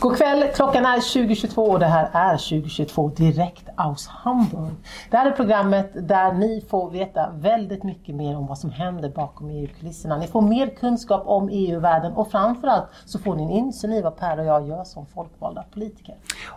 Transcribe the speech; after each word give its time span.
God 0.00 0.16
kväll, 0.16 0.44
klockan 0.54 0.86
är 0.86 0.94
2022 0.94 1.62
och 1.62 1.78
det 1.78 1.86
här 1.86 2.10
är 2.12 2.36
2022 2.36 3.08
direkt 3.08 3.68
aus 3.76 4.06
Hamburg. 4.06 4.72
Det 5.10 5.16
här 5.16 5.26
är 5.26 5.30
programmet 5.30 6.08
där 6.08 6.32
ni 6.32 6.64
får 6.70 6.90
veta 6.90 7.30
väldigt 7.34 7.82
mycket 7.82 8.14
mer 8.14 8.36
om 8.36 8.46
vad 8.46 8.58
som 8.58 8.70
händer 8.70 9.08
bakom 9.08 9.50
EU-kulisserna. 9.50 10.16
Ni 10.16 10.26
får 10.26 10.40
mer 10.40 10.66
kunskap 10.66 11.22
om 11.26 11.48
EU-världen 11.52 12.12
och 12.12 12.30
framförallt 12.30 12.84
så 13.04 13.18
får 13.18 13.34
ni 13.34 13.42
en 13.42 13.50
insyn 13.50 13.92
i 13.92 14.02
vad 14.02 14.16
Per 14.16 14.38
och 14.38 14.44
jag 14.44 14.68
gör 14.68 14.84
som 14.84 15.06
folkvalda 15.06 15.64
politiker. 15.74 16.14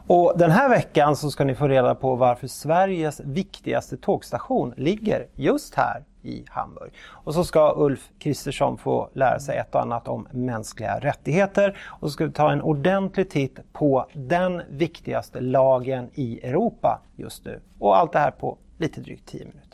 Och 0.08 0.34
den 0.36 0.52
här 0.52 0.70
veckan 0.70 1.16
så 1.16 1.32
ska 1.32 1.44
ni 1.44 1.56
få 1.56 1.68
reda 1.68 1.96
på 1.96 2.16
varför 2.16 2.48
Sveriges 2.48 3.20
viktigaste 3.20 3.98
tågstation 3.98 4.74
ligger 4.78 5.28
just 5.36 5.76
här 5.76 6.04
i 6.24 6.46
Hamburg. 6.50 6.92
Och 7.00 7.34
så 7.34 7.44
ska 7.44 7.74
Ulf 7.78 8.10
Kristersson 8.20 8.78
få 8.78 9.10
lära 9.14 9.40
sig 9.40 9.58
ett 9.58 9.76
och 9.76 9.82
annat 9.82 10.08
om 10.08 10.28
mänskliga 10.32 11.00
rättigheter 11.00 11.78
och 11.86 12.08
så 12.08 12.14
ska 12.14 12.26
vi 12.26 12.32
ta 12.32 12.52
en 12.52 12.62
ordentlig 12.62 13.30
titt 13.30 13.74
på 13.74 14.08
den 14.14 14.62
viktigaste 14.70 15.42
lagen 15.42 16.10
i 16.14 16.40
Europa 16.40 17.02
just 17.16 17.46
nu. 17.46 17.62
Och 17.80 17.98
allt 17.98 18.12
det 18.12 18.20
här 18.20 18.32
på 18.32 18.58
lite 18.78 19.02
drygt 19.02 19.28
10 19.28 19.46
minuter. 19.46 19.73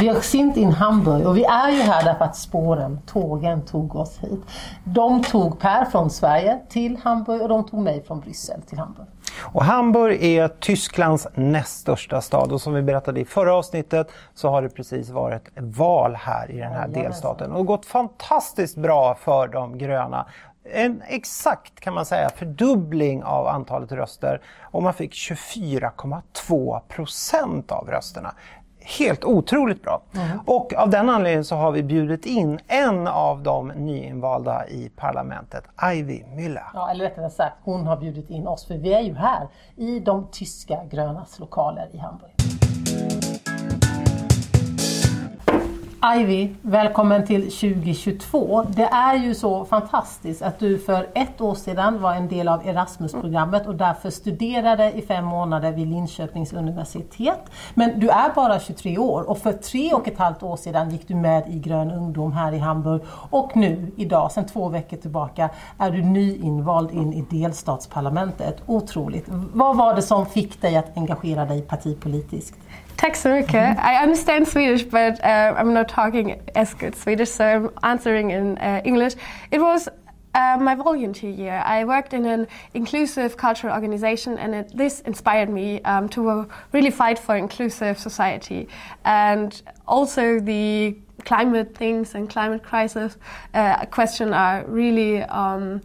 Vi 0.00 0.08
har 0.08 0.20
sint 0.20 0.56
in 0.56 0.72
Hamburg 0.72 1.26
och 1.26 1.36
vi 1.36 1.44
är 1.44 1.70
ju 1.70 1.80
här 1.80 2.04
därför 2.04 2.24
att 2.24 2.36
spåren, 2.36 2.98
tågen, 3.06 3.62
tog 3.62 3.96
oss 3.96 4.18
hit. 4.18 4.40
De 4.84 5.22
tog 5.22 5.58
Per 5.60 5.84
från 5.84 6.10
Sverige 6.10 6.58
till 6.68 6.96
Hamburg 7.02 7.42
och 7.42 7.48
de 7.48 7.64
tog 7.64 7.80
mig 7.80 8.04
från 8.06 8.20
Bryssel 8.20 8.62
till 8.62 8.78
Hamburg. 8.78 9.06
Och 9.40 9.64
Hamburg 9.64 10.24
är 10.24 10.48
Tysklands 10.48 11.26
näst 11.34 11.80
största 11.80 12.20
stad 12.20 12.52
och 12.52 12.60
som 12.60 12.74
vi 12.74 12.82
berättade 12.82 13.20
i 13.20 13.24
förra 13.24 13.54
avsnittet 13.54 14.12
så 14.34 14.48
har 14.48 14.62
det 14.62 14.68
precis 14.68 15.10
varit 15.10 15.48
val 15.56 16.14
här 16.14 16.50
i 16.50 16.58
den 16.58 16.72
här 16.72 16.88
delstaten 16.88 17.52
och 17.52 17.66
gått 17.66 17.86
fantastiskt 17.86 18.76
bra 18.76 19.14
för 19.14 19.48
de 19.48 19.78
gröna. 19.78 20.26
En 20.64 21.02
exakt 21.08 21.80
kan 21.80 21.94
man 21.94 22.06
säga 22.06 22.30
fördubbling 22.36 23.22
av 23.22 23.46
antalet 23.46 23.92
röster 23.92 24.40
och 24.60 24.82
man 24.82 24.94
fick 24.94 25.12
24,2 25.12 26.80
procent 26.80 27.72
av 27.72 27.88
rösterna 27.88 28.34
helt 28.80 29.24
otroligt 29.24 29.82
bra. 29.82 30.02
Mm. 30.14 30.38
Och 30.46 30.74
av 30.74 30.90
den 30.90 31.10
anledningen 31.10 31.44
så 31.44 31.56
har 31.56 31.72
vi 31.72 31.82
bjudit 31.82 32.26
in 32.26 32.58
en 32.66 33.06
av 33.06 33.42
de 33.42 33.68
nyinvalda 33.68 34.68
i 34.68 34.90
parlamentet, 34.96 35.64
Ivy 35.94 36.22
Müller. 36.22 36.70
Ja, 36.74 36.90
eller 36.90 37.04
rättare 37.04 37.30
sagt, 37.30 37.56
hon 37.64 37.86
har 37.86 37.96
bjudit 37.96 38.30
in 38.30 38.46
oss 38.46 38.66
för 38.66 38.74
vi 38.74 38.94
är 38.94 39.00
ju 39.00 39.14
här 39.14 39.48
i 39.76 40.00
de 40.00 40.26
tyska 40.32 40.84
grönas 40.90 41.38
lokaler 41.38 41.88
i 41.92 41.98
Hamburg. 41.98 42.49
Ivy, 46.04 46.54
välkommen 46.62 47.26
till 47.26 47.42
2022. 47.42 48.62
Det 48.62 48.84
är 48.84 49.14
ju 49.14 49.34
så 49.34 49.64
fantastiskt 49.64 50.42
att 50.42 50.58
du 50.58 50.78
för 50.78 51.06
ett 51.14 51.40
år 51.40 51.54
sedan 51.54 52.02
var 52.02 52.14
en 52.14 52.28
del 52.28 52.48
av 52.48 52.68
Erasmus-programmet 52.68 53.66
och 53.66 53.74
därför 53.74 54.10
studerade 54.10 54.92
i 54.92 55.02
fem 55.02 55.24
månader 55.24 55.72
vid 55.72 55.88
Linköpings 55.88 56.52
universitet. 56.52 57.40
Men 57.74 58.00
du 58.00 58.08
är 58.08 58.34
bara 58.34 58.60
23 58.60 58.98
år 58.98 59.30
och 59.30 59.38
för 59.38 59.52
tre 59.52 59.92
och 59.92 60.08
ett 60.08 60.18
halvt 60.18 60.42
år 60.42 60.56
sedan 60.56 60.90
gick 60.90 61.08
du 61.08 61.14
med 61.14 61.48
i 61.48 61.58
Grön 61.58 61.90
ungdom 61.90 62.32
här 62.32 62.52
i 62.52 62.58
Hamburg 62.58 63.02
och 63.30 63.56
nu 63.56 63.92
idag, 63.96 64.32
sedan 64.32 64.46
två 64.46 64.68
veckor 64.68 64.96
tillbaka, 64.96 65.50
är 65.78 65.90
du 65.90 66.02
nyinvald 66.02 66.90
in 66.90 67.12
i 67.12 67.24
delstatsparlamentet. 67.30 68.62
Otroligt. 68.66 69.24
Vad 69.52 69.76
var 69.76 69.94
det 69.94 70.02
som 70.02 70.26
fick 70.26 70.62
dig 70.62 70.76
att 70.76 70.96
engagera 70.96 71.44
dig 71.44 71.62
partipolitiskt? 71.62 72.58
Tack 72.96 73.16
så 73.16 73.28
mycket. 73.28 73.76
I 73.78 74.02
understand 74.02 74.46
Swedish, 74.46 74.84
but 74.84 75.20
uh, 75.24 75.54
I'm 75.58 75.72
not 75.72 75.88
talking 75.88 76.40
as 76.54 76.74
good 76.74 76.96
Swedish, 76.96 77.28
so 77.28 77.44
I'm 77.44 77.70
answering 77.82 78.30
in 78.30 78.58
uh, 78.58 78.80
English. 78.84 79.14
It 79.50 79.60
was 79.60 79.88
uh, 80.34 80.56
my 80.60 80.74
volunteer 80.74 81.30
year. 81.30 81.62
I 81.64 81.84
worked 81.84 82.12
in 82.12 82.26
an 82.26 82.46
inclusive 82.74 83.36
cultural 83.36 83.74
organization, 83.74 84.38
and 84.38 84.54
it, 84.54 84.76
this 84.76 85.00
inspired 85.00 85.48
me 85.48 85.80
um, 85.82 86.08
to 86.10 86.46
really 86.72 86.90
fight 86.90 87.18
for 87.18 87.36
inclusive 87.36 87.98
society. 87.98 88.68
And 89.04 89.62
also, 89.86 90.40
the 90.40 90.96
climate 91.24 91.74
things 91.74 92.14
and 92.14 92.28
climate 92.28 92.62
crisis 92.62 93.16
uh, 93.54 93.86
question 93.86 94.32
are 94.34 94.64
really. 94.66 95.22
Um, 95.22 95.80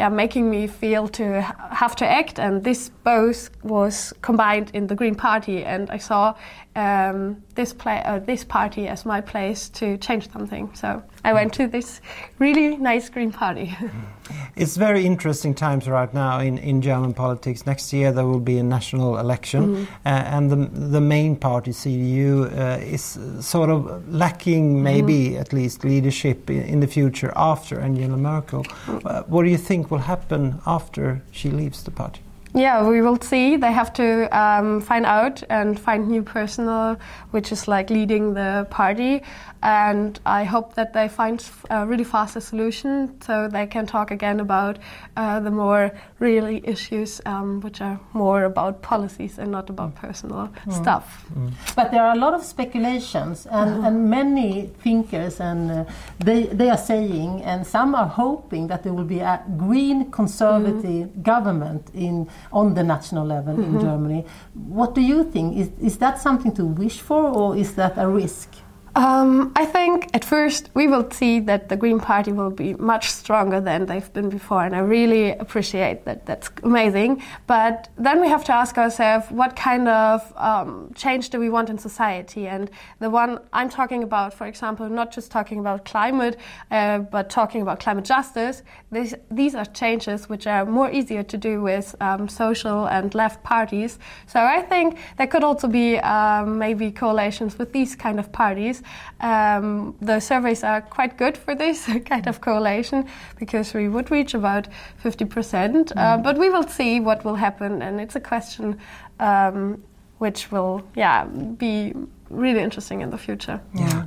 yeah, 0.00 0.08
making 0.08 0.48
me 0.48 0.66
feel 0.66 1.08
to 1.08 1.42
have 1.42 1.94
to 1.96 2.08
act, 2.08 2.38
and 2.38 2.64
this 2.64 2.88
both 3.04 3.50
was 3.62 4.14
combined 4.22 4.70
in 4.72 4.86
the 4.86 4.94
Green 4.94 5.14
Party, 5.14 5.62
and 5.62 5.90
I 5.90 5.98
saw 5.98 6.34
um, 6.74 7.44
this 7.54 7.74
play, 7.74 8.02
uh, 8.06 8.18
this 8.18 8.42
party 8.42 8.88
as 8.88 9.04
my 9.04 9.20
place 9.20 9.68
to 9.80 9.98
change 9.98 10.32
something. 10.32 10.74
So 10.74 11.02
I 11.22 11.34
went 11.34 11.52
to 11.54 11.66
this 11.66 12.00
really 12.38 12.78
nice 12.78 13.10
Green 13.10 13.30
Party. 13.30 13.76
it's 14.56 14.76
very 14.76 15.04
interesting 15.06 15.54
times 15.54 15.88
right 15.88 16.12
now 16.12 16.40
in, 16.40 16.58
in 16.58 16.82
German 16.82 17.14
politics. 17.14 17.66
Next 17.66 17.92
year 17.92 18.12
there 18.12 18.26
will 18.26 18.40
be 18.40 18.58
a 18.58 18.62
national 18.62 19.18
election, 19.18 19.62
mm. 19.76 19.82
uh, 19.84 20.08
and 20.08 20.50
the 20.50 20.56
the 20.90 21.00
main 21.00 21.36
party 21.36 21.72
CDU 21.72 22.50
uh, 22.52 22.80
is 22.82 23.18
sort 23.40 23.70
of 23.70 24.08
lacking, 24.08 24.82
maybe 24.82 25.30
mm. 25.30 25.40
at 25.40 25.52
least 25.52 25.84
leadership 25.84 26.50
in, 26.50 26.62
in, 26.62 26.80
the 26.80 26.86
future 26.86 27.32
after 27.36 27.80
Angela 27.80 28.16
Merkel. 28.16 28.64
Mm. 28.64 29.28
what 29.28 29.44
do 29.44 29.50
you 29.50 29.58
think 29.58 29.90
will 29.90 29.98
happen 29.98 30.60
after 30.66 31.22
she 31.30 31.50
leaves 31.50 31.82
the 31.82 31.90
party? 31.90 32.20
Yeah, 32.52 32.88
we 32.88 33.00
will 33.00 33.20
see. 33.20 33.56
They 33.56 33.70
have 33.70 33.92
to 33.92 34.26
um, 34.36 34.80
find 34.80 35.06
out 35.06 35.42
and 35.48 35.78
find 35.78 36.08
new 36.08 36.22
personnel, 36.22 36.98
which 37.30 37.52
is 37.52 37.68
like 37.68 37.90
leading 37.90 38.34
the 38.34 38.66
party. 38.70 39.22
And 39.62 40.18
I 40.24 40.44
hope 40.44 40.74
that 40.74 40.92
they 40.92 41.08
find 41.08 41.44
a 41.68 41.86
really 41.86 42.04
fast 42.04 42.36
a 42.36 42.40
solution 42.40 43.20
so 43.20 43.48
they 43.48 43.66
can 43.66 43.86
talk 43.86 44.10
again 44.10 44.40
about 44.40 44.78
uh, 45.16 45.40
the 45.40 45.50
more 45.50 45.92
really 46.18 46.66
issues, 46.66 47.20
um, 47.26 47.60
which 47.60 47.80
are 47.80 48.00
more 48.14 48.44
about 48.44 48.80
policies 48.80 49.38
and 49.38 49.50
not 49.50 49.68
about 49.68 49.94
personal 49.94 50.48
mm. 50.48 50.72
stuff. 50.72 51.26
Mm. 51.34 51.52
But 51.76 51.90
there 51.90 52.02
are 52.02 52.14
a 52.14 52.18
lot 52.18 52.32
of 52.32 52.42
speculations, 52.42 53.46
and, 53.46 53.82
mm. 53.82 53.86
and 53.86 54.08
many 54.08 54.70
thinkers, 54.78 55.40
and 55.40 55.70
uh, 55.70 55.84
they, 56.18 56.44
they 56.44 56.70
are 56.70 56.78
saying, 56.78 57.42
and 57.42 57.66
some 57.66 57.94
are 57.94 58.08
hoping 58.08 58.68
that 58.68 58.82
there 58.82 58.94
will 58.94 59.04
be 59.04 59.20
a 59.20 59.42
green 59.58 60.10
conservative 60.10 61.08
mm. 61.08 61.22
government 61.22 61.90
in 61.94 62.28
on 62.52 62.74
the 62.74 62.82
national 62.82 63.26
level 63.26 63.54
-hmm. 63.54 63.64
in 63.64 63.70
mm-hmm. 63.70 63.86
Germany. 63.86 64.24
What 64.68 64.94
do 64.94 65.00
you 65.00 65.24
think? 65.32 65.56
Is, 65.56 65.68
is 65.80 65.98
that 65.98 66.20
something 66.20 66.54
to 66.54 66.64
wish 66.64 67.00
for, 67.00 67.22
or 67.24 67.56
is 67.56 67.74
that 67.74 67.98
a 67.98 68.06
risk? 68.06 68.48
Um, 68.96 69.52
I 69.54 69.66
think 69.66 70.10
at 70.14 70.24
first 70.24 70.68
we 70.74 70.88
will 70.88 71.08
see 71.10 71.38
that 71.40 71.68
the 71.68 71.76
Green 71.76 72.00
Party 72.00 72.32
will 72.32 72.50
be 72.50 72.74
much 72.74 73.10
stronger 73.10 73.60
than 73.60 73.86
they've 73.86 74.12
been 74.12 74.28
before, 74.28 74.64
and 74.64 74.74
I 74.74 74.80
really 74.80 75.30
appreciate 75.30 76.04
that. 76.06 76.26
That's 76.26 76.50
amazing. 76.64 77.22
But 77.46 77.88
then 77.96 78.20
we 78.20 78.28
have 78.28 78.44
to 78.44 78.52
ask 78.52 78.78
ourselves 78.78 79.30
what 79.30 79.54
kind 79.54 79.86
of 79.86 80.32
um, 80.36 80.92
change 80.94 81.30
do 81.30 81.38
we 81.38 81.50
want 81.50 81.70
in 81.70 81.78
society? 81.78 82.48
And 82.48 82.70
the 82.98 83.10
one 83.10 83.38
I'm 83.52 83.68
talking 83.68 84.02
about, 84.02 84.34
for 84.34 84.46
example, 84.46 84.88
not 84.88 85.12
just 85.12 85.30
talking 85.30 85.60
about 85.60 85.84
climate, 85.84 86.38
uh, 86.70 86.98
but 86.98 87.30
talking 87.30 87.62
about 87.62 87.78
climate 87.78 88.04
justice, 88.04 88.62
this, 88.90 89.14
these 89.30 89.54
are 89.54 89.66
changes 89.66 90.28
which 90.28 90.48
are 90.48 90.66
more 90.66 90.90
easier 90.90 91.22
to 91.22 91.36
do 91.36 91.62
with 91.62 91.94
um, 92.00 92.28
social 92.28 92.86
and 92.88 93.14
left 93.14 93.44
parties. 93.44 93.98
So 94.26 94.40
I 94.40 94.62
think 94.62 94.98
there 95.16 95.28
could 95.28 95.44
also 95.44 95.68
be 95.68 95.98
um, 95.98 96.58
maybe 96.58 96.90
coalitions 96.90 97.56
with 97.56 97.72
these 97.72 97.94
kind 97.94 98.18
of 98.18 98.32
parties 98.32 98.79
um, 99.20 99.94
the 100.00 100.20
surveys 100.20 100.64
are 100.64 100.80
quite 100.80 101.16
good 101.16 101.36
for 101.36 101.54
this 101.54 101.86
kind 102.04 102.26
of 102.26 102.40
correlation 102.40 103.06
because 103.38 103.74
we 103.74 103.88
would 103.88 104.10
reach 104.10 104.34
about 104.34 104.68
50%. 105.04 105.26
Mm. 105.28 105.92
Uh, 105.96 106.16
but 106.18 106.38
we 106.38 106.48
will 106.48 106.66
see 106.66 107.00
what 107.00 107.24
will 107.24 107.36
happen, 107.36 107.82
and 107.82 108.00
it's 108.00 108.16
a 108.16 108.20
question 108.20 108.78
um, 109.18 109.82
which 110.18 110.50
will, 110.52 110.82
yeah, 110.94 111.24
be 111.24 111.94
really 112.28 112.60
interesting 112.60 113.00
in 113.00 113.10
the 113.10 113.18
future. 113.18 113.60
Yeah. 113.74 114.06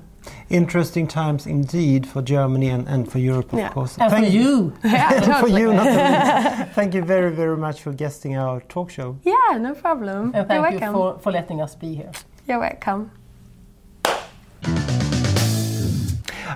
Interesting 0.50 1.08
times 1.08 1.46
indeed 1.46 2.08
for 2.08 2.22
Germany 2.22 2.70
and, 2.70 2.88
and 2.88 3.12
for 3.12 3.20
Europe, 3.20 3.52
of 3.54 3.60
yeah. 3.60 3.70
course. 3.70 3.98
And 3.98 4.12
Thank 4.12 4.28
for 4.28 4.32
you. 4.32 4.74
yeah, 4.84 5.42
for 5.42 5.48
you, 5.48 5.74
not 5.74 5.86
least. 5.86 6.74
Thank 6.76 6.94
you 6.94 7.02
very, 7.02 7.32
very 7.32 7.58
much 7.58 7.82
for 7.82 7.92
guesting 7.92 8.38
our 8.38 8.62
talk 8.62 8.90
show. 8.90 9.18
Yeah, 9.24 9.58
no 9.58 9.74
problem. 9.74 10.32
And 10.34 10.48
thank 10.48 10.72
You're 10.72 10.88
you 10.88 10.92
for, 10.92 11.20
for 11.20 11.32
letting 11.32 11.62
us 11.62 11.76
be 11.76 11.96
here. 11.96 12.12
You're 12.48 12.60
welcome. 12.60 13.12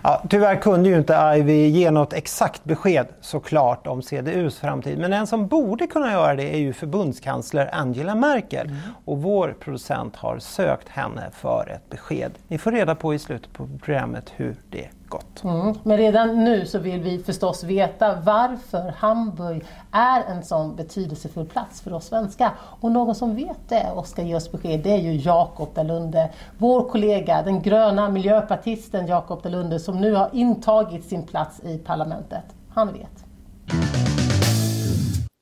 Ja, 0.04 0.24
tyvärr 0.30 0.56
kunde 0.56 0.90
ju 0.90 0.98
inte 0.98 1.34
Ivy 1.38 1.68
ge 1.68 1.92
något 1.92 2.14
exakt 2.14 2.64
besked 2.64 3.08
såklart 3.22 3.88
om 3.88 4.02
CDUs 4.02 4.60
framtid. 4.60 4.98
Men 5.00 5.14
en 5.14 5.28
som 5.28 5.48
borde 5.48 5.88
kunna 5.88 6.12
göra 6.12 6.36
det 6.36 6.56
är 6.56 6.60
ju 6.60 6.74
förbundskansler 6.74 7.70
Angela 7.74 8.16
Merkel. 8.16 8.68
Mm. 8.68 8.80
Och 9.06 9.22
vår 9.22 9.56
producent 9.60 10.16
har 10.16 10.40
sökt 10.40 10.90
henne 10.90 11.30
för 11.34 11.70
ett 11.76 11.90
besked. 11.90 12.32
Ni 12.48 12.58
får 12.58 12.72
reda 12.72 12.96
på 12.96 13.14
i 13.14 13.20
slutet 13.20 13.54
på 13.54 13.68
programmet 13.68 14.34
hur 14.36 14.56
det 14.70 14.88
gott. 15.10 15.44
Mm. 15.44 15.76
Men 15.84 15.98
redan 15.98 16.44
nu 16.44 16.66
så 16.66 16.80
vill 16.80 17.02
vi 17.02 17.20
förstås 17.20 17.64
veta 17.64 18.20
varför 18.26 18.94
Hamburg 18.98 19.66
är 19.92 20.24
en 20.24 20.44
sån 20.44 20.76
betydelsefull 20.76 21.46
plats 21.46 21.82
för 21.82 21.94
oss 21.94 22.06
svenskar. 22.06 22.52
Och 22.80 22.92
någon 22.92 23.16
som 23.16 23.36
vet 23.36 23.70
det 23.70 23.88
och 23.96 24.08
ska 24.08 24.22
ge 24.22 24.36
oss 24.36 24.52
besked 24.52 24.80
det 24.84 24.92
är 24.92 24.98
ju 24.98 25.16
Jakob 25.16 25.74
Dalunde, 25.74 26.30
vår 26.58 26.90
kollega, 26.90 27.42
den 27.42 27.62
gröna 27.62 28.10
miljöpartisten 28.10 29.08
Jakob 29.08 29.44
Dalunde 29.44 29.80
som 29.80 30.02
nu 30.02 30.14
har 30.14 30.30
intagit 30.34 31.06
sin 31.06 31.24
plats 31.24 31.60
i 31.64 31.78
parlamentet. 31.78 32.44
Han 32.74 32.94
vet. 32.94 33.26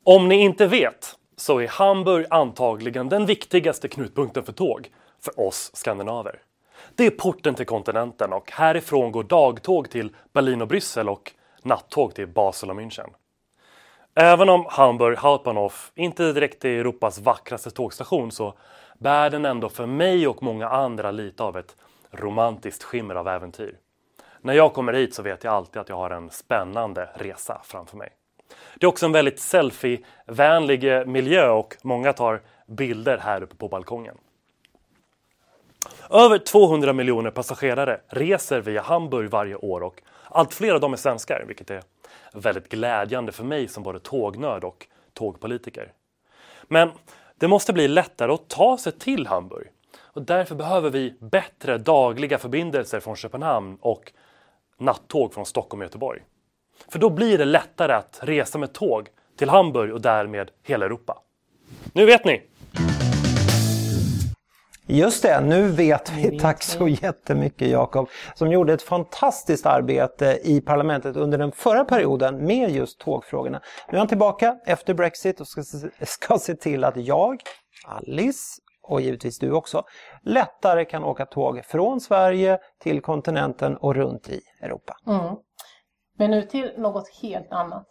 Om 0.03 0.27
ni 0.27 0.35
inte 0.35 0.67
vet 0.67 1.15
så 1.37 1.59
är 1.59 1.67
Hamburg 1.67 2.25
antagligen 2.29 3.09
den 3.09 3.25
viktigaste 3.25 3.87
knutpunkten 3.87 4.43
för 4.43 4.53
tåg 4.53 4.89
för 5.21 5.39
oss 5.47 5.71
skandinaver. 5.73 6.44
Det 6.97 7.05
är 7.05 7.09
porten 7.09 7.55
till 7.55 7.65
kontinenten 7.65 8.33
och 8.33 8.51
härifrån 8.51 9.11
går 9.11 9.23
dagtåg 9.23 9.89
till 9.89 10.15
Berlin 10.33 10.61
och 10.61 10.67
Bryssel 10.67 11.09
och 11.09 11.31
nattåg 11.63 12.15
till 12.15 12.27
Basel 12.27 12.69
och 12.69 12.75
München. 12.75 13.09
Även 14.15 14.49
om 14.49 14.65
Hamburg 14.69 15.17
Hauptbahnhof 15.17 15.91
inte 15.95 16.33
direkt 16.33 16.65
är 16.65 16.69
Europas 16.69 17.19
vackraste 17.19 17.71
tågstation 17.71 18.31
så 18.31 18.53
bär 18.99 19.29
den 19.29 19.45
ändå 19.45 19.69
för 19.69 19.85
mig 19.85 20.27
och 20.27 20.43
många 20.43 20.69
andra 20.69 21.11
lite 21.11 21.43
av 21.43 21.57
ett 21.57 21.75
romantiskt 22.11 22.83
skimmer 22.83 23.15
av 23.15 23.27
äventyr. 23.27 23.77
När 24.41 24.53
jag 24.53 24.73
kommer 24.73 24.93
hit 24.93 25.15
så 25.15 25.21
vet 25.21 25.43
jag 25.43 25.53
alltid 25.53 25.81
att 25.81 25.89
jag 25.89 25.95
har 25.95 26.09
en 26.09 26.29
spännande 26.29 27.09
resa 27.15 27.61
framför 27.63 27.97
mig. 27.97 28.09
Det 28.75 28.85
är 28.85 28.89
också 28.89 29.05
en 29.05 29.11
väldigt 29.11 29.39
selfie-vänlig 29.39 30.83
eh, 30.83 31.05
miljö 31.05 31.49
och 31.49 31.77
många 31.83 32.13
tar 32.13 32.41
bilder 32.67 33.17
här 33.17 33.43
uppe 33.43 33.55
på 33.55 33.67
balkongen. 33.67 34.17
Över 36.09 36.37
200 36.37 36.93
miljoner 36.93 37.31
passagerare 37.31 37.99
reser 38.07 38.61
via 38.61 38.81
Hamburg 38.81 39.29
varje 39.29 39.55
år 39.55 39.83
och 39.83 40.01
allt 40.23 40.53
fler 40.53 40.73
av 40.73 40.79
dem 40.79 40.93
är 40.93 40.97
svenskar, 40.97 41.43
vilket 41.47 41.71
är 41.71 41.83
väldigt 42.33 42.69
glädjande 42.69 43.31
för 43.31 43.43
mig 43.43 43.67
som 43.67 43.83
både 43.83 43.99
tågnörd 43.99 44.63
och 44.63 44.87
tågpolitiker. 45.13 45.91
Men 46.63 46.91
det 47.35 47.47
måste 47.47 47.73
bli 47.73 47.87
lättare 47.87 48.31
att 48.31 48.47
ta 48.47 48.77
sig 48.77 48.91
till 48.91 49.27
Hamburg 49.27 49.67
och 49.97 50.21
därför 50.21 50.55
behöver 50.55 50.89
vi 50.89 51.13
bättre 51.19 51.77
dagliga 51.77 52.37
förbindelser 52.37 52.99
från 52.99 53.15
Köpenhamn 53.15 53.77
och 53.81 54.11
nattåg 54.77 55.33
från 55.33 55.45
Stockholm 55.45 55.81
och 55.81 55.85
Göteborg. 55.85 56.21
För 56.87 56.99
då 56.99 57.09
blir 57.09 57.37
det 57.37 57.45
lättare 57.45 57.93
att 57.93 58.19
resa 58.21 58.57
med 58.57 58.73
tåg 58.73 59.07
till 59.37 59.49
Hamburg 59.49 59.93
och 59.93 60.01
därmed 60.01 60.51
hela 60.63 60.85
Europa. 60.85 61.21
Nu 61.93 62.05
vet 62.05 62.25
ni! 62.25 62.41
Just 64.87 65.23
det, 65.23 65.41
nu 65.41 65.67
vet 65.67 66.11
vi. 66.11 66.39
Tack 66.39 66.63
så 66.63 66.87
jättemycket 66.87 67.67
Jakob 67.67 68.09
som 68.35 68.51
gjorde 68.51 68.73
ett 68.73 68.81
fantastiskt 68.81 69.65
arbete 69.65 70.39
i 70.43 70.61
parlamentet 70.61 71.15
under 71.15 71.37
den 71.37 71.51
förra 71.51 71.85
perioden 71.85 72.45
med 72.45 72.71
just 72.71 72.99
tågfrågorna. 72.99 73.61
Nu 73.87 73.93
är 73.93 73.99
han 73.99 74.07
tillbaka 74.07 74.57
efter 74.65 74.93
Brexit 74.93 75.41
och 75.41 75.47
ska, 75.47 75.63
ska 76.01 76.37
se 76.37 76.55
till 76.55 76.83
att 76.83 76.97
jag, 76.97 77.41
Alice 77.85 78.61
och 78.83 79.01
givetvis 79.01 79.39
du 79.39 79.51
också, 79.51 79.83
lättare 80.23 80.85
kan 80.85 81.03
åka 81.03 81.25
tåg 81.25 81.65
från 81.65 82.01
Sverige 82.01 82.59
till 82.79 83.01
kontinenten 83.01 83.77
och 83.77 83.95
runt 83.95 84.29
i 84.29 84.41
Europa. 84.61 84.97
Mm. 85.07 85.35
Men 86.17 86.31
nu 86.31 86.41
till 86.41 86.71
något 86.77 87.09
helt 87.21 87.51
annat. 87.51 87.87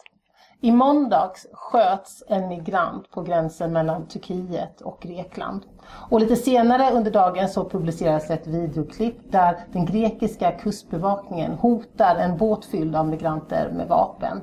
I 0.65 0.73
måndags 0.73 1.47
sköts 1.53 2.23
en 2.29 2.49
migrant 2.49 3.11
på 3.11 3.23
gränsen 3.23 3.73
mellan 3.73 4.07
Turkiet 4.07 4.81
och 4.81 4.99
Grekland. 5.01 5.63
Och 6.11 6.21
lite 6.21 6.37
senare 6.37 6.91
under 6.91 7.11
dagen 7.11 7.49
så 7.49 7.69
publicerades 7.69 8.31
ett 8.31 8.47
videoklipp 8.47 9.33
där 9.33 9.59
den 9.73 9.87
grekiska 9.87 10.53
kustbevakningen 10.53 11.53
hotar 11.53 12.17
en 12.17 12.37
båt 12.37 12.65
fylld 12.65 12.97
av 12.97 13.09
migranter 13.09 13.71
med 13.77 13.89
vapen. 13.89 14.41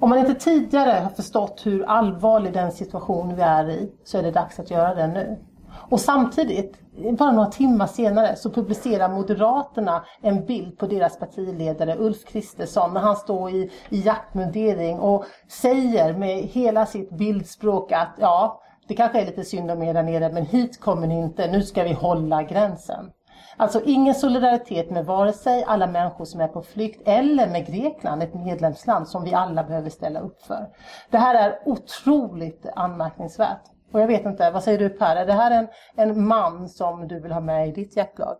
Om 0.00 0.08
man 0.08 0.18
inte 0.18 0.34
tidigare 0.34 1.00
har 1.00 1.10
förstått 1.10 1.60
hur 1.64 1.84
allvarlig 1.84 2.52
den 2.52 2.72
situation 2.72 3.36
vi 3.36 3.42
är 3.42 3.70
i 3.70 3.92
så 4.04 4.18
är 4.18 4.22
det 4.22 4.30
dags 4.30 4.58
att 4.58 4.70
göra 4.70 4.94
det 4.94 5.06
nu. 5.06 5.38
Och 5.74 6.00
samtidigt, 6.00 6.78
bara 7.18 7.32
några 7.32 7.50
timmar 7.50 7.86
senare, 7.86 8.36
så 8.36 8.50
publicerar 8.50 9.08
Moderaterna 9.08 10.04
en 10.22 10.46
bild 10.46 10.78
på 10.78 10.86
deras 10.86 11.18
partiledare 11.18 11.96
Ulf 11.98 12.24
Kristersson 12.24 12.94
när 12.94 13.00
han 13.00 13.16
står 13.16 13.50
i, 13.50 13.70
i 13.88 14.00
jaktmundering 14.00 14.98
och 14.98 15.24
säger 15.48 16.14
med 16.14 16.38
hela 16.38 16.86
sitt 16.86 17.10
bildspråk 17.10 17.92
att 17.92 18.14
ja, 18.18 18.62
det 18.88 18.94
kanske 18.94 19.20
är 19.20 19.26
lite 19.26 19.44
synd 19.44 19.70
om 19.70 19.82
er 19.82 19.94
där 19.94 20.02
nere, 20.02 20.32
men 20.32 20.46
hit 20.46 20.80
kommer 20.80 21.06
ni 21.06 21.18
inte, 21.18 21.50
nu 21.50 21.62
ska 21.62 21.82
vi 21.82 21.92
hålla 21.92 22.42
gränsen. 22.42 23.10
Alltså 23.56 23.80
ingen 23.84 24.14
solidaritet 24.14 24.90
med 24.90 25.06
vare 25.06 25.32
sig 25.32 25.64
alla 25.64 25.86
människor 25.86 26.24
som 26.24 26.40
är 26.40 26.48
på 26.48 26.62
flykt 26.62 27.08
eller 27.08 27.46
med 27.46 27.66
Grekland, 27.66 28.22
ett 28.22 28.34
medlemsland 28.34 29.08
som 29.08 29.24
vi 29.24 29.34
alla 29.34 29.64
behöver 29.64 29.90
ställa 29.90 30.20
upp 30.20 30.42
för. 30.42 30.68
Det 31.10 31.18
här 31.18 31.34
är 31.34 31.58
otroligt 31.64 32.66
anmärkningsvärt. 32.76 33.62
Och 33.92 34.00
jag 34.00 34.06
vet 34.06 34.26
inte, 34.26 34.50
vad 34.50 34.64
säger 34.64 34.78
du 34.78 34.88
Per? 34.88 35.16
Är 35.16 35.26
det 35.26 35.32
här 35.32 35.50
en, 35.50 35.68
en 35.96 36.26
man 36.26 36.68
som 36.68 37.08
du 37.08 37.20
vill 37.20 37.32
ha 37.32 37.40
med 37.40 37.68
i 37.68 37.72
ditt 37.72 37.96
jaktlag? 37.96 38.36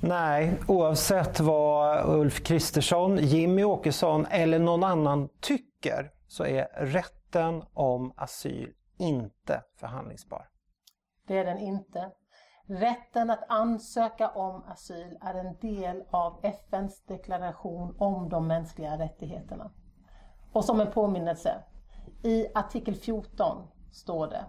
Nej, 0.00 0.58
oavsett 0.68 1.40
vad 1.40 2.08
Ulf 2.08 2.42
Kristersson, 2.42 3.16
Jimmy 3.16 3.64
Åkesson 3.64 4.26
eller 4.30 4.58
någon 4.58 4.84
annan 4.84 5.28
tycker 5.40 6.10
så 6.28 6.44
är 6.44 6.68
rätten 6.76 7.62
om 7.74 8.12
asyl 8.16 8.72
inte 8.98 9.62
förhandlingsbar. 9.76 10.48
Det 11.26 11.38
är 11.38 11.44
den 11.44 11.58
inte. 11.58 12.10
Rätten 12.66 13.30
att 13.30 13.44
ansöka 13.48 14.28
om 14.28 14.64
asyl 14.68 15.18
är 15.20 15.34
en 15.34 15.56
del 15.60 16.04
av 16.10 16.40
FNs 16.42 17.04
deklaration 17.04 17.96
om 17.98 18.28
de 18.28 18.46
mänskliga 18.46 18.98
rättigheterna. 18.98 19.70
Och 20.52 20.64
som 20.64 20.80
en 20.80 20.92
påminnelse, 20.92 21.54
i 22.22 22.46
artikel 22.54 22.94
14 22.94 23.68
står 23.94 24.26
det 24.26 24.44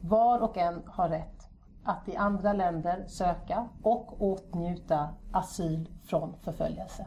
Var 0.00 0.40
och 0.40 0.56
en 0.56 0.82
har 0.86 1.08
rätt 1.08 1.48
att 1.84 2.08
i 2.08 2.16
andra 2.16 2.52
länder 2.52 3.04
söka 3.06 3.68
och 3.82 4.22
åtnjuta 4.22 5.08
asyl 5.32 5.88
från 6.04 6.34
förföljelse. 6.42 7.06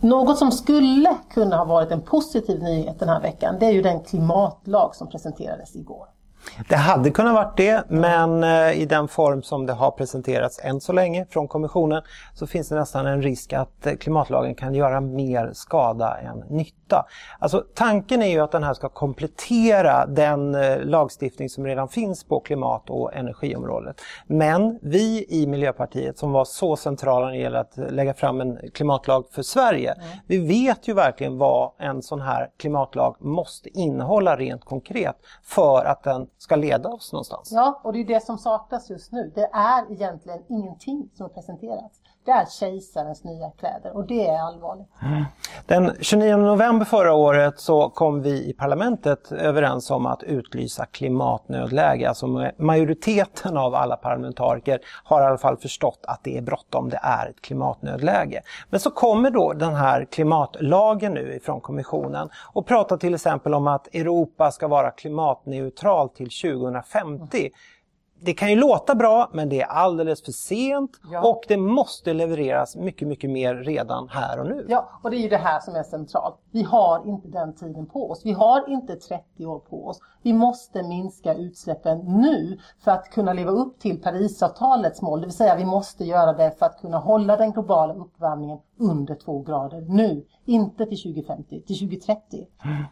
Något 0.00 0.38
som 0.38 0.52
skulle 0.52 1.16
kunna 1.30 1.56
ha 1.56 1.64
varit 1.64 1.90
en 1.90 2.02
positiv 2.02 2.62
nyhet 2.62 2.98
den 2.98 3.08
här 3.08 3.20
veckan, 3.20 3.56
det 3.60 3.66
är 3.66 3.70
ju 3.70 3.82
den 3.82 4.00
klimatlag 4.00 4.94
som 4.94 5.08
presenterades 5.08 5.76
igår. 5.76 6.06
Det 6.68 6.76
hade 6.76 7.10
kunnat 7.10 7.34
varit 7.34 7.56
det, 7.56 7.84
men 7.88 8.44
eh, 8.44 8.80
i 8.80 8.86
den 8.86 9.08
form 9.08 9.42
som 9.42 9.66
det 9.66 9.72
har 9.72 9.90
presenterats 9.90 10.60
än 10.62 10.80
så 10.80 10.92
länge 10.92 11.26
från 11.30 11.48
kommissionen 11.48 12.02
så 12.34 12.46
finns 12.46 12.68
det 12.68 12.74
nästan 12.74 13.06
en 13.06 13.22
risk 13.22 13.52
att 13.52 13.86
eh, 13.86 13.94
klimatlagen 13.94 14.54
kan 14.54 14.74
göra 14.74 15.00
mer 15.00 15.50
skada 15.54 16.18
än 16.18 16.44
nytta. 16.48 17.06
Alltså, 17.38 17.64
tanken 17.74 18.22
är 18.22 18.26
ju 18.26 18.40
att 18.40 18.52
den 18.52 18.62
här 18.62 18.74
ska 18.74 18.88
komplettera 18.88 20.06
den 20.06 20.54
eh, 20.54 20.80
lagstiftning 20.80 21.48
som 21.48 21.66
redan 21.66 21.88
finns 21.88 22.24
på 22.24 22.40
klimat 22.40 22.90
och 22.90 23.14
energiområdet. 23.14 24.00
Men 24.26 24.78
vi 24.82 25.26
i 25.28 25.46
Miljöpartiet 25.46 26.18
som 26.18 26.32
var 26.32 26.44
så 26.44 26.76
centrala 26.76 27.26
när 27.26 27.32
det 27.32 27.40
gäller 27.40 27.58
att 27.58 27.76
lägga 27.76 28.14
fram 28.14 28.40
en 28.40 28.58
klimatlag 28.74 29.24
för 29.30 29.42
Sverige, 29.42 29.92
mm. 29.92 30.06
vi 30.26 30.38
vet 30.38 30.88
ju 30.88 30.94
verkligen 30.94 31.38
vad 31.38 31.72
en 31.78 32.02
sån 32.02 32.20
här 32.20 32.50
klimatlag 32.56 33.16
måste 33.20 33.78
innehålla 33.78 34.36
rent 34.36 34.64
konkret 34.64 35.16
för 35.42 35.84
att 35.84 36.02
den 36.02 36.26
ska 36.38 36.56
leda 36.56 36.88
oss 36.88 37.12
någonstans. 37.12 37.52
Ja, 37.52 37.80
och 37.84 37.92
det 37.92 38.00
är 38.00 38.04
det 38.04 38.24
som 38.24 38.38
saknas 38.38 38.90
just 38.90 39.12
nu. 39.12 39.32
Det 39.34 39.50
är 39.52 39.92
egentligen 39.92 40.42
ingenting 40.48 41.10
som 41.14 41.24
har 41.24 41.28
presenterats. 41.28 42.00
Det 42.26 42.32
är 42.32 42.46
kejsarens 42.46 43.24
nya 43.24 43.50
kläder 43.50 43.96
och 43.96 44.06
det 44.06 44.28
är 44.28 44.38
allvarligt. 44.38 44.88
Mm. 45.02 45.24
Den 45.66 45.92
29 46.00 46.36
november 46.36 46.84
förra 46.84 47.14
året 47.14 47.60
så 47.60 47.88
kom 47.88 48.22
vi 48.22 48.48
i 48.50 48.52
parlamentet 48.52 49.32
överens 49.32 49.90
om 49.90 50.06
att 50.06 50.22
utlysa 50.22 50.86
klimatnödläge. 50.86 52.08
Alltså 52.08 52.50
majoriteten 52.56 53.56
av 53.56 53.74
alla 53.74 53.96
parlamentariker 53.96 54.80
har 55.04 55.22
i 55.22 55.24
alla 55.24 55.38
fall 55.38 55.56
förstått 55.56 56.04
att 56.08 56.20
det 56.24 56.38
är 56.38 56.42
bråttom, 56.42 56.88
det 56.88 57.00
är 57.02 57.28
ett 57.28 57.40
klimatnödläge. 57.40 58.42
Men 58.70 58.80
så 58.80 58.90
kommer 58.90 59.30
då 59.30 59.52
den 59.52 59.74
här 59.74 60.04
klimatlagen 60.04 61.12
nu 61.14 61.34
ifrån 61.34 61.60
kommissionen 61.60 62.28
och 62.52 62.66
pratar 62.66 62.96
till 62.96 63.14
exempel 63.14 63.54
om 63.54 63.66
att 63.66 63.94
Europa 63.94 64.50
ska 64.50 64.68
vara 64.68 64.90
klimatneutralt 64.90 66.20
till 66.28 66.50
2050. 66.50 67.38
Mm 67.38 67.52
det 68.20 68.34
kan 68.34 68.50
ju 68.50 68.56
låta 68.56 68.94
bra 68.94 69.30
men 69.32 69.48
det 69.48 69.60
är 69.60 69.66
alldeles 69.66 70.22
för 70.22 70.32
sent 70.32 70.90
ja. 71.12 71.28
och 71.28 71.44
det 71.48 71.56
måste 71.56 72.12
levereras 72.12 72.76
mycket, 72.76 73.08
mycket 73.08 73.30
mer 73.30 73.54
redan 73.54 74.08
här 74.08 74.40
och 74.40 74.46
nu. 74.46 74.66
Ja, 74.68 74.88
och 75.02 75.10
det 75.10 75.16
är 75.16 75.20
ju 75.20 75.28
det 75.28 75.36
här 75.36 75.60
som 75.60 75.74
är 75.74 75.82
centralt. 75.82 76.36
Vi 76.50 76.62
har 76.62 77.08
inte 77.08 77.28
den 77.28 77.54
tiden 77.54 77.86
på 77.86 78.10
oss. 78.10 78.20
Vi 78.24 78.32
har 78.32 78.70
inte 78.70 78.96
30 78.96 79.46
år 79.46 79.58
på 79.58 79.86
oss. 79.86 80.00
Vi 80.22 80.32
måste 80.32 80.82
minska 80.82 81.34
utsläppen 81.34 81.98
nu 81.98 82.58
för 82.84 82.90
att 82.90 83.10
kunna 83.10 83.32
leva 83.32 83.50
upp 83.50 83.78
till 83.78 84.02
Parisavtalets 84.02 85.02
mål. 85.02 85.20
Det 85.20 85.26
vill 85.26 85.36
säga 85.36 85.56
vi 85.56 85.64
måste 85.64 86.04
göra 86.04 86.32
det 86.32 86.58
för 86.58 86.66
att 86.66 86.80
kunna 86.80 86.98
hålla 86.98 87.36
den 87.36 87.52
globala 87.52 87.94
uppvärmningen 87.94 88.58
under 88.78 89.14
två 89.14 89.42
grader 89.42 89.80
nu, 89.88 90.24
inte 90.44 90.86
till 90.86 91.02
2050, 91.02 91.62
till 91.66 91.78
2030. 91.78 92.46
Mm. 92.64 92.84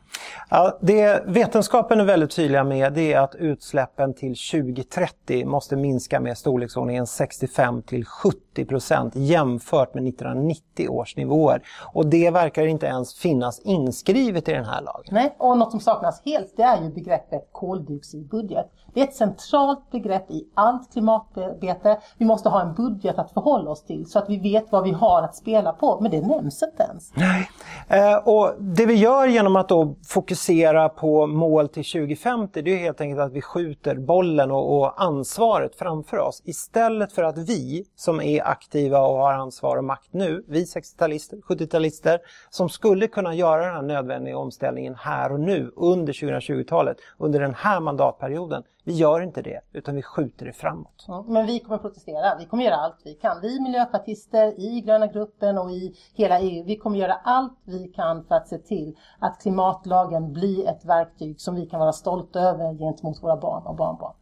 Ja, 0.51 0.79
det 0.81 1.23
vetenskapen 1.27 2.01
är 2.01 2.05
väldigt 2.05 2.31
tydliga 2.31 2.65
med 2.65 2.93
det 2.93 3.13
är 3.13 3.21
att 3.21 3.35
utsläppen 3.35 4.15
till 4.15 4.37
2030 4.53 5.47
måste 5.47 5.77
minska 5.77 6.21
med 6.21 6.39
storleksordningen 6.39 7.07
65 7.07 7.83
till 7.83 8.05
70 8.05 8.65
procent 8.65 9.17
jämfört 9.17 9.95
med 9.95 10.09
1990 10.09 10.89
års 10.89 11.17
nivåer. 11.17 11.63
Och 11.93 12.07
det 12.07 12.31
verkar 12.31 12.67
inte 12.67 12.87
ens 12.87 13.15
finnas 13.15 13.61
inskrivet 13.61 14.49
i 14.49 14.53
den 14.53 14.65
här 14.65 14.83
lagen. 14.83 15.09
Nej, 15.11 15.35
och 15.39 15.59
något 15.59 15.71
som 15.71 15.81
saknas 15.81 16.23
helt 16.25 16.57
det 16.57 16.63
är 16.63 16.83
ju 16.83 16.91
begreppet 16.91 17.49
koldioxidbudget. 17.53 18.71
Det 18.95 19.01
är 19.01 19.05
ett 19.05 19.15
centralt 19.15 19.91
begrepp 19.91 20.31
i 20.31 20.49
allt 20.55 20.93
klimatarbete. 20.93 21.99
Vi 22.19 22.25
måste 22.25 22.49
ha 22.49 22.63
en 22.63 22.75
budget 22.75 23.19
att 23.19 23.33
förhålla 23.33 23.71
oss 23.71 23.85
till 23.85 24.11
så 24.11 24.19
att 24.19 24.31
vi 24.31 24.37
vet 24.37 24.73
vad 24.73 24.85
vi 24.85 24.93
har 24.93 25.23
att 25.23 25.37
spela 25.37 25.73
på, 25.75 26.01
men 26.01 26.11
det 26.11 26.21
nämns 26.21 26.63
inte 26.63 26.83
ens. 26.83 27.13
Nej, 27.15 27.51
eh, 27.89 28.17
och 28.17 28.55
det 28.59 28.87
vi 28.87 28.95
gör 28.95 29.27
genom 29.27 29.57
att 29.57 29.69
då 29.69 29.97
fokusera 30.07 30.89
på 30.89 31.27
mål 31.27 31.69
till 31.69 31.85
2050 31.85 32.63
det 32.63 32.71
är 32.71 32.77
helt 32.77 33.01
enkelt 33.01 33.21
att 33.21 33.33
vi 33.33 33.43
skjuter 33.43 33.95
bollen 33.97 34.51
och, 34.51 34.79
och 34.79 35.03
ansvaret 35.03 35.77
framför 35.77 36.19
oss 36.19 36.43
istället 36.45 37.13
för 37.13 37.23
att 37.23 37.39
vi 37.39 37.85
som 37.97 38.21
är 38.21 38.49
aktiva 38.49 38.99
och 38.99 39.19
har 39.19 39.33
ansvar 39.33 39.77
och 39.77 39.85
makt 39.85 40.13
nu, 40.13 40.45
vi 40.49 40.65
60-talister, 40.65 41.41
70-talister 41.41 42.19
som 42.51 42.69
skulle 42.69 43.07
kunna 43.07 43.35
göra 43.35 43.65
den 43.65 43.75
här 43.75 43.83
nödvändiga 43.83 44.39
omställningen 44.39 44.95
här 44.99 45.33
och 45.33 45.41
nu 45.41 45.73
under 45.77 46.13
2020-talet, 46.13 46.97
under 47.19 47.41
den 47.41 47.55
här 47.55 47.81
mandatperioden. 47.81 48.63
Vi 48.87 48.93
gör 48.93 49.21
inte 49.21 49.43
det, 49.43 49.61
utan 49.73 49.95
vi 49.95 50.03
skjuter 50.03 50.47
det 50.47 50.53
framåt. 50.53 51.07
Mm, 51.09 51.25
men 51.27 51.47
vi 51.47 51.61
kommer 51.61 51.79
protestera. 51.79 52.37
Vi 52.39 52.45
kommer 52.47 52.65
göra 52.65 52.77
allt 52.77 53.01
vi 53.05 53.15
kan. 53.15 53.41
Vi 53.41 53.61
miljöpartister 53.61 54.61
i 54.61 54.81
gröna 54.81 55.07
gruppen 55.07 55.59
och 55.59 55.71
i 55.71 55.95
hela 56.15 56.41
EU, 56.41 56.65
vi 56.65 56.77
kommer 56.77 56.99
göra 56.99 57.15
allt 57.15 57.59
vi 57.65 57.89
kan 57.89 58.25
för 58.25 58.35
att 58.35 58.49
se 58.49 58.59
till 58.59 58.97
att 59.19 59.41
klimatlagen 59.43 60.33
blir 60.33 60.69
ett 60.69 60.85
verktyg 60.85 61.41
som 61.41 61.55
vi 61.55 61.67
kan 61.67 61.81
vara 61.81 61.93
stolta 61.93 62.41
över 62.41 62.79
gentemot 62.79 63.23
våra 63.23 63.37
barn 63.37 63.67
och 63.67 63.77
barnbarn. 63.77 64.15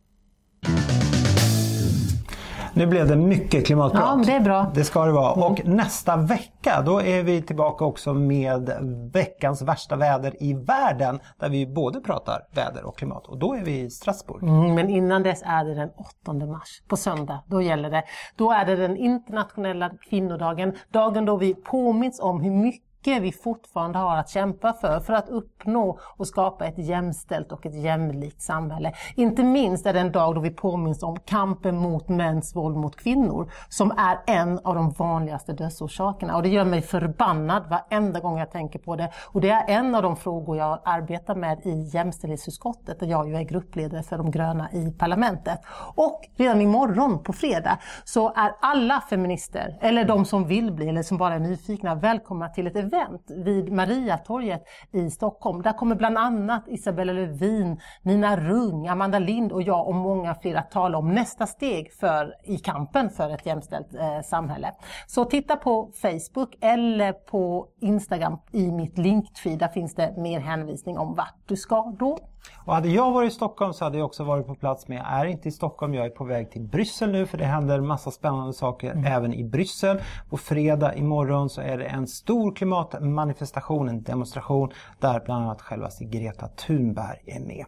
Nu 2.75 2.87
blev 2.87 3.09
det 3.09 3.17
mycket 3.17 3.67
klimatprat. 3.67 4.03
Ja, 4.07 4.23
det 4.27 4.33
är 4.33 4.41
bra. 4.41 4.67
Det 4.75 4.85
ska 4.85 5.05
det 5.05 5.13
vara. 5.13 5.33
Och 5.33 5.65
nästa 5.65 6.17
vecka 6.17 6.83
då 6.87 7.03
är 7.03 7.23
vi 7.23 7.43
tillbaka 7.43 7.85
också 7.85 8.15
med 8.15 8.71
veckans 9.13 9.63
värsta 9.63 9.97
väder 9.97 10.43
i 10.43 10.55
världen. 10.55 11.21
Där 11.41 11.49
vi 11.49 11.67
både 11.67 12.01
pratar 12.01 12.41
väder 12.55 12.85
och 12.85 12.99
klimat. 12.99 13.27
Och 13.27 13.39
då 13.39 13.55
är 13.55 13.65
vi 13.65 13.81
i 13.81 13.91
Strasbourg. 13.91 14.43
Mm, 14.43 14.75
men 14.75 14.91
innan 14.91 15.23
dess 15.23 15.43
är 15.47 15.65
det 15.65 15.75
den 15.75 15.91
8 16.25 16.33
mars, 16.47 16.83
på 16.89 16.97
söndag. 16.97 17.43
Då 17.47 17.63
gäller 17.63 17.91
det. 17.91 18.03
Då 18.37 18.53
är 18.53 18.67
det 18.67 18.77
den 18.77 18.97
internationella 18.97 19.91
kvinnodagen. 20.11 20.73
Dagen 20.93 21.25
då 21.25 21.37
vi 21.37 21.55
påminns 21.55 22.21
om 22.21 22.41
hur 22.41 22.51
mycket 22.51 22.92
mycket 23.07 23.23
vi 23.23 23.33
fortfarande 23.33 23.99
har 23.99 24.17
att 24.17 24.29
kämpa 24.29 24.73
för, 24.73 25.01
för 25.01 25.13
att 25.13 25.29
uppnå 25.29 25.99
och 26.17 26.27
skapa 26.27 26.67
ett 26.67 26.79
jämställt 26.79 27.53
och 27.53 27.67
ett 27.67 27.75
jämlikt 27.75 28.43
samhälle. 28.43 28.93
Inte 29.15 29.43
minst 29.43 29.87
är 29.87 29.93
det 29.93 30.01
en 30.01 30.13
dag 30.13 30.35
då 30.35 30.41
vi 30.41 30.51
påminns 30.51 31.03
om 31.03 31.17
kampen 31.17 31.79
mot 31.79 32.09
mäns 32.09 32.57
våld 32.57 32.77
mot 32.77 32.97
kvinnor, 32.97 33.51
som 33.69 33.91
är 33.91 34.19
en 34.27 34.59
av 34.59 34.75
de 34.75 34.91
vanligaste 34.91 35.53
dödsorsakerna. 35.53 36.37
Och 36.37 36.43
det 36.43 36.49
gör 36.49 36.65
mig 36.65 36.83
förbannad 36.83 37.63
varenda 37.71 38.21
gång 38.21 38.39
jag 38.39 38.51
tänker 38.51 38.79
på 38.79 38.97
det. 38.97 39.11
Och 39.33 39.41
det 39.41 39.51
är 39.51 39.65
en 39.69 39.95
av 39.95 40.03
de 40.03 40.17
frågor 40.17 40.57
jag 40.57 40.79
arbetar 40.85 41.35
med 41.35 41.67
i 41.67 41.91
jämställdhetsutskottet, 41.95 43.01
där 43.01 43.07
jag 43.07 43.29
ju 43.29 43.37
är 43.37 43.43
gruppledare 43.43 44.03
för 44.03 44.19
de 44.19 44.31
gröna 44.31 44.73
i 44.73 44.91
parlamentet. 44.99 45.61
Och 45.95 46.21
redan 46.37 46.61
imorgon 46.61 47.23
på 47.23 47.33
fredag 47.33 47.79
så 48.05 48.29
är 48.29 48.53
alla 48.61 49.01
feminister, 49.01 49.79
eller 49.81 50.05
de 50.05 50.25
som 50.25 50.47
vill 50.47 50.73
bli, 50.73 50.89
eller 50.89 51.03
som 51.03 51.19
bara 51.19 51.35
är 51.35 51.39
nyfikna, 51.39 51.95
välkomna 51.95 52.49
till 52.49 52.67
ett 52.67 52.77
event 52.93 53.31
vid 53.45 53.73
Mariatorget 53.73 54.65
i 54.93 55.11
Stockholm. 55.11 55.63
Där 55.63 55.73
kommer 55.73 55.95
bland 55.95 56.19
annat 56.19 56.65
Isabella 56.69 57.13
Lövin, 57.13 57.81
Nina 58.03 58.37
Rung, 58.37 58.89
Amanda 58.89 59.19
Lind 59.19 59.53
och 59.53 59.63
jag 59.63 59.89
och 59.89 59.95
många 59.95 60.35
fler 60.35 60.55
att 60.55 60.71
tala 60.71 60.99
om 60.99 61.15
nästa 61.15 61.47
steg 61.47 61.93
för, 61.93 62.35
i 62.45 62.59
kampen 62.59 63.11
för 63.11 63.31
ett 63.31 63.47
jämställt 63.47 63.95
eh, 63.95 64.21
samhälle. 64.25 64.75
Så 65.07 65.25
titta 65.25 65.57
på 65.57 65.91
Facebook 65.95 66.57
eller 66.61 67.13
på 67.13 67.69
Instagram 67.81 68.39
i 68.53 68.71
mitt 68.71 68.99
linktree. 68.99 69.57
Där 69.57 69.69
finns 69.69 69.95
det 69.95 70.15
mer 70.17 70.41
hänvisning 70.41 70.99
om 70.99 71.15
vart 71.15 71.35
du 71.47 71.57
ska 71.57 71.95
då. 71.99 72.19
Och 72.65 72.75
hade 72.75 72.89
jag 72.89 73.11
varit 73.11 73.33
i 73.33 73.35
Stockholm 73.35 73.73
så 73.73 73.85
hade 73.85 73.99
jag 73.99 74.07
också 74.07 74.25
varit 74.25 74.47
på 74.47 74.55
plats 74.55 74.89
men 74.89 74.97
jag 74.97 75.07
är 75.07 75.25
inte 75.25 75.49
i 75.49 75.53
Stockholm. 75.53 75.95
Jag 75.95 76.07
är 76.07 76.11
på 76.11 76.25
väg 76.25 76.51
till 76.51 76.63
Bryssel 76.63 77.13
nu 77.13 77.27
för 77.27 77.39
det 77.39 77.45
händer 77.45 77.81
massa 77.81 78.11
spännande 78.11 78.53
saker 78.53 78.91
mm. 78.91 79.05
även 79.05 79.35
i 79.35 79.45
Bryssel. 79.45 80.01
På 80.31 80.37
fredag 80.37 80.95
imorgon 80.95 81.51
så 81.51 81.61
är 81.61 81.79
det 81.79 81.85
en 81.85 82.07
stor 82.07 82.55
klimatmanifestation, 82.55 83.89
en 83.89 84.03
demonstration 84.03 84.71
där 85.01 85.21
bland 85.25 85.45
annat 85.45 85.63
självaste 85.63 86.05
Greta 86.05 86.49
Thunberg 86.49 87.19
är 87.27 87.41
med. 87.41 87.65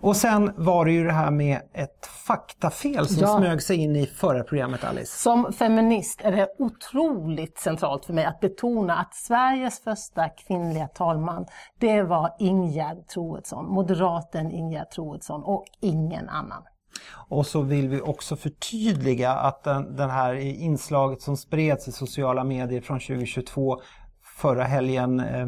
Och 0.00 0.16
sen 0.16 0.52
var 0.56 0.84
det 0.84 0.92
ju 0.92 1.04
det 1.04 1.12
här 1.12 1.30
med 1.30 1.60
ett 1.72 2.06
faktafel 2.06 3.08
som 3.08 3.22
ja. 3.22 3.38
smög 3.38 3.62
sig 3.62 3.76
in 3.76 3.96
i 3.96 4.06
förra 4.06 4.44
programmet 4.44 4.84
Alice. 4.84 5.18
Som 5.18 5.52
feminist 5.52 6.20
är 6.24 6.32
det 6.32 6.48
otroligt 6.58 7.58
centralt 7.58 8.04
för 8.04 8.12
mig 8.12 8.24
att 8.24 8.40
betona 8.40 8.94
att 8.94 9.14
Sveriges 9.14 9.84
första 9.84 10.28
kvinnliga 10.28 10.88
talman, 10.88 11.46
det 11.78 12.02
var 12.02 12.30
Ingegerd 12.38 13.06
Troedsson, 13.06 13.66
moderat 13.66 14.11
moderaten 14.12 14.50
Ingegerd 14.50 14.90
Troedsson 14.90 15.42
och 15.44 15.64
ingen 15.80 16.28
annan. 16.28 16.62
Och 17.28 17.46
så 17.46 17.62
vill 17.62 17.88
vi 17.88 18.00
också 18.00 18.36
förtydliga 18.36 19.30
att 19.30 19.64
den, 19.64 19.96
den 19.96 20.10
här 20.10 20.34
inslaget 20.34 21.22
som 21.22 21.36
spreds 21.36 21.88
i 21.88 21.92
sociala 21.92 22.44
medier 22.44 22.80
från 22.80 23.00
2022 23.00 23.80
förra 24.40 24.64
helgen, 24.64 25.20
eh, 25.20 25.46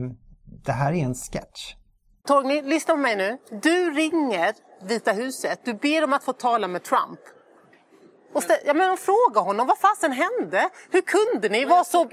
det 0.65 0.73
här 0.73 0.93
är 0.93 1.05
en 1.05 1.15
sketch. 1.15 1.75
Torgny, 2.27 2.63
lyssna 2.63 2.95
på 2.95 3.01
mig 3.01 3.17
nu. 3.17 3.39
Du 3.63 3.91
ringer 3.91 4.55
Vita 4.83 5.13
huset, 5.13 5.61
du 5.65 5.75
ber 5.75 6.05
om 6.05 6.13
att 6.13 6.25
få 6.25 6.33
tala 6.33 6.69
med 6.69 6.83
Trump. 6.83 7.21
Och 8.35 8.43
stä- 8.43 8.63
ja, 8.67 8.75
men 8.75 8.97
fråga 8.97 9.41
honom, 9.41 9.67
vad 9.67 9.79
fasen 9.79 10.13
hände? 10.13 10.69
Hur 10.91 11.01
kunde 11.01 11.49
ni 11.49 11.65
vara 11.65 11.85
så... 11.85 12.07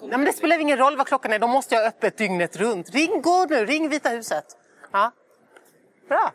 Ja, 0.00 0.16
men 0.18 0.24
det 0.24 0.32
spelar 0.32 0.58
ingen 0.58 0.78
roll 0.78 0.96
vad 0.96 1.06
klockan 1.06 1.32
är, 1.32 1.38
de 1.38 1.50
måste 1.50 1.76
ha 1.76 1.86
öppet 1.86 2.18
dygnet 2.18 2.56
runt. 2.56 2.90
Ring, 2.90 3.22
gå 3.22 3.46
nu, 3.50 3.66
ring 3.66 3.88
Vita 3.88 4.08
huset. 4.08 4.44
Ja. 4.92 5.12
Bra! 6.10 6.32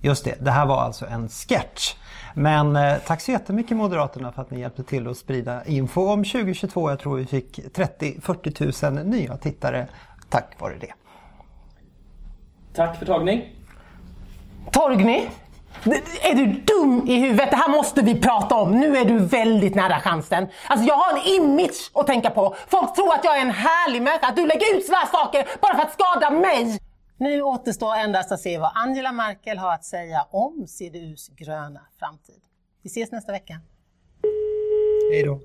Just 0.00 0.24
det, 0.24 0.34
det 0.40 0.50
här 0.50 0.66
var 0.66 0.80
alltså 0.80 1.06
en 1.06 1.28
sketch. 1.28 1.94
Men 2.34 2.76
eh, 2.76 2.98
tack 3.06 3.20
så 3.20 3.30
jättemycket 3.30 3.76
Moderaterna 3.76 4.32
för 4.32 4.42
att 4.42 4.50
ni 4.50 4.60
hjälpte 4.60 4.82
till 4.82 5.08
att 5.08 5.16
sprida 5.16 5.64
info 5.64 6.12
om 6.12 6.24
2022. 6.24 6.90
Jag 6.90 6.98
tror 6.98 7.16
vi 7.16 7.26
fick 7.26 7.58
30-40 7.58 8.94
000 8.94 9.06
nya 9.06 9.36
tittare 9.36 9.86
tack 10.28 10.54
vare 10.58 10.74
det. 10.80 10.92
Tack 12.74 12.98
för 12.98 13.06
tagning. 13.06 13.54
Torgny! 14.72 15.28
Är 16.22 16.34
du 16.34 16.46
dum 16.46 17.04
i 17.08 17.20
huvudet? 17.20 17.50
Det 17.50 17.56
här 17.56 17.68
måste 17.68 18.02
vi 18.02 18.20
prata 18.20 18.54
om. 18.54 18.70
Nu 18.70 18.96
är 18.96 19.04
du 19.04 19.18
väldigt 19.18 19.74
nära 19.74 20.00
chansen. 20.00 20.48
Alltså 20.66 20.86
jag 20.86 20.94
har 20.94 21.18
en 21.18 21.26
image 21.26 21.90
att 21.94 22.06
tänka 22.06 22.30
på. 22.30 22.56
Folk 22.68 22.94
tror 22.94 23.14
att 23.14 23.24
jag 23.24 23.36
är 23.36 23.42
en 23.42 23.50
härlig 23.50 24.02
människa. 24.02 24.26
Att 24.26 24.36
du 24.36 24.46
lägger 24.46 24.76
ut 24.76 24.86
sådana 24.86 25.06
saker 25.06 25.46
bara 25.60 25.74
för 25.74 25.82
att 25.82 25.92
skada 25.92 26.30
mig. 26.30 26.78
Nu 27.20 27.42
återstår 27.42 27.94
endast 27.94 28.32
att 28.32 28.40
se 28.40 28.58
vad 28.58 28.70
Angela 28.74 29.12
Merkel 29.12 29.58
har 29.58 29.72
att 29.72 29.84
säga 29.84 30.26
om 30.30 30.66
CDUs 30.66 31.28
gröna 31.28 31.80
framtid. 31.98 32.40
Vi 32.82 32.88
ses 32.88 33.12
nästa 33.12 33.32
vecka. 33.32 33.60
Hej 35.12 35.22
då. 35.22 35.40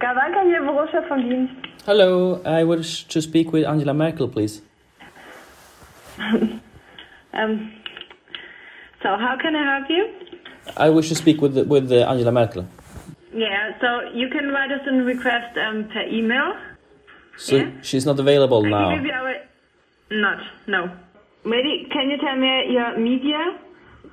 Gavanka 0.00 0.42
hier, 0.42 0.60
Borussia 0.66 1.00
von 1.08 1.22
Dienst. 1.22 1.54
Hello, 1.86 2.40
I 2.60 2.64
wish 2.64 3.04
to 3.04 3.20
speak 3.20 3.52
with 3.52 3.68
Angela 3.70 3.92
Merkel, 3.92 4.28
please. 4.28 4.62
um, 7.32 7.72
so, 9.02 9.08
how 9.08 9.36
can 9.42 9.54
I 9.56 9.64
help 9.64 9.90
you? 9.90 10.08
I 10.76 10.90
wish 10.90 11.08
to 11.08 11.14
speak 11.14 11.42
with 11.42 11.56
with 11.68 11.92
uh, 11.92 12.10
Angela 12.10 12.32
Merkel. 12.32 12.64
Yeah, 13.34 13.80
so 13.80 14.10
you 14.14 14.28
can 14.28 14.48
write 14.48 14.70
us 14.70 14.80
a 14.86 14.92
request 14.92 15.56
um, 15.56 15.88
per 15.88 16.02
email. 16.02 16.54
So 17.36 17.56
yeah? 17.56 17.70
she's 17.82 18.04
not 18.04 18.18
available 18.20 18.62
now. 18.62 18.90
Maybe 18.90 19.10
our... 19.10 19.34
Not, 20.10 20.38
no. 20.66 20.94
Maybe 21.44 21.88
can 21.90 22.10
you 22.10 22.18
tell 22.18 22.36
me 22.36 22.72
your 22.72 22.98
media? 22.98 23.58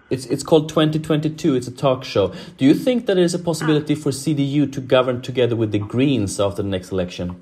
It's 0.10 0.26
it's 0.26 0.42
called 0.42 0.70
2022. 0.70 1.56
It's 1.56 1.68
a 1.68 1.72
talk 1.72 2.04
show. 2.04 2.34
Do 2.58 2.66
you 2.66 2.74
think 2.74 3.06
that 3.06 3.16
there 3.16 3.24
is 3.24 3.36
a 3.36 3.40
possibility 3.40 3.94
ah. 3.94 4.02
for 4.02 4.12
CDU 4.12 4.72
to 4.72 4.82
govern 4.82 5.22
together 5.22 5.56
with 5.56 5.72
the 5.72 5.80
Greens 5.80 6.40
after 6.40 6.64
the 6.64 6.70
next 6.70 6.92
election? 6.92 7.36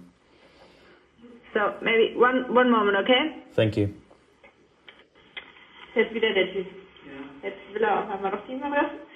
So 1.53 1.73
maybe 1.81 2.15
one 2.17 2.53
one 2.53 2.69
moment, 2.69 2.97
okay? 2.97 3.43
Thank 3.53 3.77
you. 3.77 3.93
Jetzt 5.95 6.13
wieder 6.13 6.33
der 6.33 6.51
Typ. 6.53 6.67
Jetzt 7.43 7.57
will 7.73 7.83
er 7.83 8.19
noch 8.21 8.45
die 8.45 8.53
E-Mail-Adresse. 8.53 9.06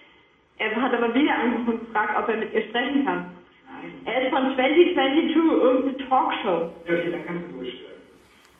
Er 0.61 0.79
hat 0.79 0.93
aber 0.93 1.11
wieder 1.15 1.33
angerufen 1.33 1.73
und 1.73 1.79
gefragt, 1.87 2.13
ob 2.19 2.29
er 2.29 2.37
mit 2.37 2.53
ihr 2.53 2.61
sprechen 2.69 3.03
kann. 3.03 3.31
Nein. 3.65 3.91
Er 4.05 4.21
ist 4.21 4.29
von 4.29 4.53
2022, 4.53 5.35
irgendeine 5.35 5.97
Talkshow. 6.07 6.69
Ja, 6.87 6.93
okay, 6.93 7.11
dann 7.11 7.25
kannst 7.25 7.49
du 7.49 7.53
durchstellen. 7.57 8.01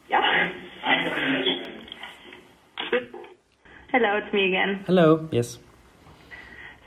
Ja? 0.10 0.20
Hello, 3.92 4.18
it's 4.18 4.34
me 4.34 4.46
again. 4.46 4.80
Hello. 4.88 5.28
Yes. 5.32 5.60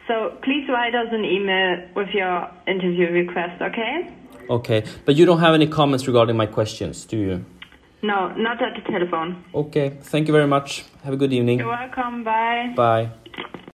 So 0.09 0.33
please 0.43 0.67
write 0.69 0.97
us 0.97 1.13
an 1.13 1.25
email 1.25 1.77
with 1.95 2.09
your 2.13 2.51
interview 2.67 3.13
request, 3.13 3.63
okay? 3.63 4.11
Okay. 4.51 4.83
But 5.07 5.15
you 5.15 5.27
don't 5.27 5.39
have 5.41 5.55
any 5.55 5.69
comments 5.69 6.09
regarding 6.09 6.37
my 6.37 6.47
questions, 6.47 7.07
do 7.07 7.17
you? 7.17 7.45
No, 8.03 8.33
not 8.37 8.61
at 8.61 8.75
the 8.75 8.83
telephone. 8.91 9.45
Okay. 9.55 9.97
Thank 10.03 10.27
you 10.27 10.33
very 10.33 10.49
much. 10.49 10.85
Have 11.05 11.15
a 11.15 11.17
good 11.17 11.33
evening. 11.33 11.61
You're 11.61 11.69
welcome. 11.69 12.25
Bye. 12.25 12.73
Bye. 12.77 13.11